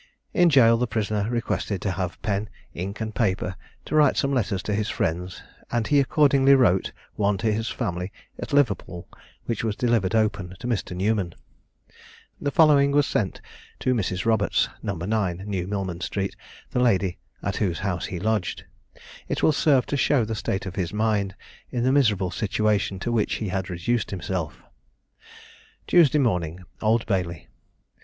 [0.33, 3.55] In jail the prisoner requested to have pen, ink, and paper,
[3.85, 8.11] to write some letters to his friends; and he accordingly wrote one to his family
[8.39, 9.07] at Liverpool,
[9.45, 10.95] which was delivered open to Mr.
[10.97, 11.35] Newman.
[12.41, 13.41] The following was sent
[13.81, 14.25] to Mrs.
[14.25, 14.95] Roberts, No.
[14.95, 16.35] 9, New Millman street,
[16.71, 18.65] the lady at whose house he lodged.
[19.27, 21.35] It will serve to show the state of his mind
[21.69, 24.63] in the miserable situation to which he had reduced himself:
[25.85, 27.49] "Tuesday morning, Old Bailey.